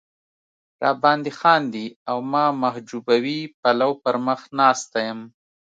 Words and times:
را 0.81 0.91
باندې 1.03 1.31
خاندي 1.39 1.87
او 2.09 2.17
ما 2.31 2.45
محجوبوي 2.63 3.39
پلو 3.61 3.91
پر 4.03 4.15
مخ 4.25 4.41
ناسته 4.59 4.97
یم. 5.07 5.19